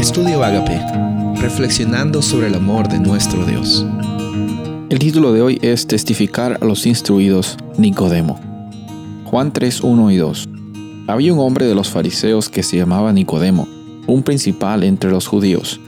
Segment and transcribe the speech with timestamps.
[0.00, 0.80] Estudio Agape,
[1.42, 3.84] reflexionando sobre el amor de nuestro Dios.
[4.88, 8.40] El título de hoy es Testificar a los instruidos Nicodemo.
[9.26, 10.48] Juan 3, 1 y 2.
[11.06, 13.68] Había un hombre de los fariseos que se llamaba Nicodemo,
[14.06, 15.78] un principal entre los judíos.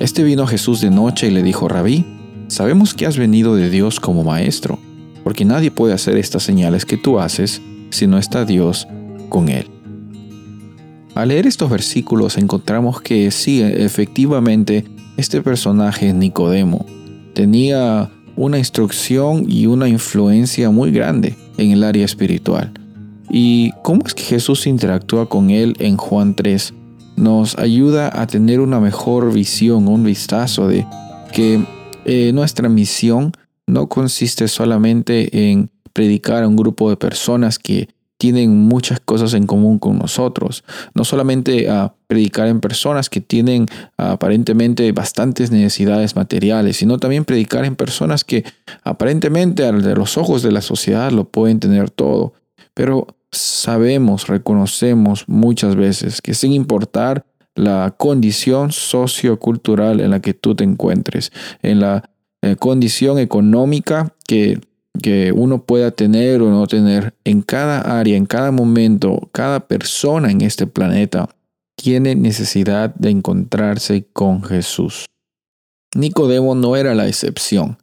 [0.00, 2.04] Este vino a Jesús de noche y le dijo, Rabí,
[2.48, 4.80] sabemos que has venido de Dios como maestro,
[5.22, 8.88] porque nadie puede hacer estas señales que tú haces si no está Dios
[9.28, 9.81] con él.
[11.14, 14.84] Al leer estos versículos encontramos que sí, efectivamente,
[15.18, 16.86] este personaje Nicodemo
[17.34, 22.72] tenía una instrucción y una influencia muy grande en el área espiritual.
[23.30, 26.72] ¿Y cómo es que Jesús interactúa con él en Juan 3?
[27.16, 30.86] Nos ayuda a tener una mejor visión, un vistazo de
[31.32, 31.64] que
[32.06, 33.32] eh, nuestra misión
[33.66, 37.88] no consiste solamente en predicar a un grupo de personas que
[38.22, 40.62] tienen muchas cosas en común con nosotros.
[40.94, 47.64] No solamente a predicar en personas que tienen aparentemente bastantes necesidades materiales, sino también predicar
[47.64, 48.44] en personas que
[48.84, 52.34] aparentemente a los ojos de la sociedad lo pueden tener todo.
[52.74, 60.54] Pero sabemos, reconocemos muchas veces que sin importar la condición sociocultural en la que tú
[60.54, 62.08] te encuentres, en la
[62.42, 64.60] eh, condición económica que
[65.00, 70.30] que uno pueda tener o no tener en cada área, en cada momento, cada persona
[70.30, 71.28] en este planeta
[71.76, 75.06] tiene necesidad de encontrarse con Jesús.
[75.94, 77.78] Nicodemo no era la excepción.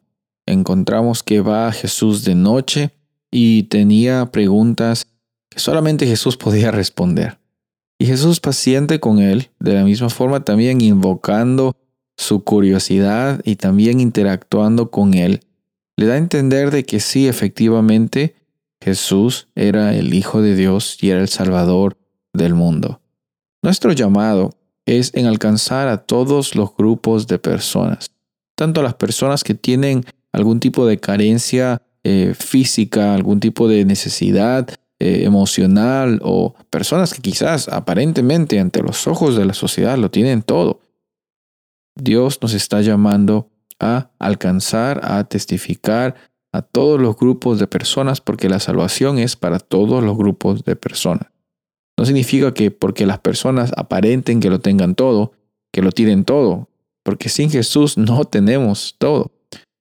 [0.45, 2.91] Encontramos que va a Jesús de noche
[3.31, 5.07] y tenía preguntas
[5.49, 7.37] que solamente Jesús podía responder.
[7.99, 11.75] Y Jesús paciente con él, de la misma forma también invocando
[12.17, 15.41] su curiosidad y también interactuando con él
[15.99, 18.33] le da a entender de que sí, efectivamente,
[18.81, 21.97] Jesús era el Hijo de Dios y era el Salvador
[22.31, 23.01] del mundo.
[23.61, 24.51] Nuestro llamado
[24.85, 28.11] es en alcanzar a todos los grupos de personas,
[28.55, 33.83] tanto a las personas que tienen algún tipo de carencia eh, física, algún tipo de
[33.83, 40.09] necesidad eh, emocional o personas que quizás aparentemente ante los ojos de la sociedad lo
[40.09, 40.79] tienen todo.
[41.93, 43.48] Dios nos está llamando
[43.79, 46.15] a alcanzar, a testificar
[46.51, 50.75] a todos los grupos de personas, porque la salvación es para todos los grupos de
[50.75, 51.27] personas.
[51.97, 55.33] No significa que porque las personas aparenten que lo tengan todo,
[55.71, 56.69] que lo tienen todo,
[57.03, 59.31] porque sin Jesús no tenemos todo.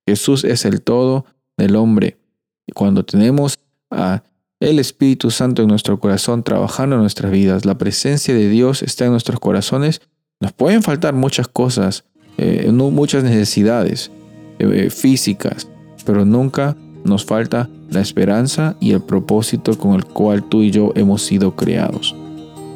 [0.07, 1.27] Jesús es el todo
[1.57, 2.19] del hombre.
[2.67, 3.59] Y cuando tenemos
[3.91, 4.23] a
[4.61, 9.05] el Espíritu Santo en nuestro corazón trabajando en nuestras vidas, la presencia de Dios está
[9.05, 10.01] en nuestros corazones,
[10.41, 12.05] nos pueden faltar muchas cosas,
[12.39, 14.11] eh, muchas necesidades
[14.59, 15.69] eh, físicas,
[16.05, 20.93] pero nunca nos falta la esperanza y el propósito con el cual tú y yo
[20.95, 22.15] hemos sido creados.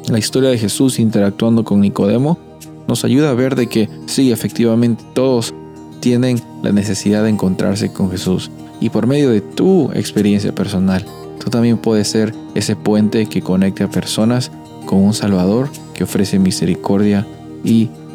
[0.09, 2.37] La historia de Jesús interactuando con Nicodemo
[2.87, 5.53] nos ayuda a ver de que sí, efectivamente todos
[5.99, 8.51] tienen la necesidad de encontrarse con Jesús
[8.81, 11.05] y por medio de tu experiencia personal,
[11.41, 14.51] tú también puedes ser ese puente que conecte a personas
[14.85, 17.25] con un Salvador que ofrece misericordia
[17.63, 17.89] y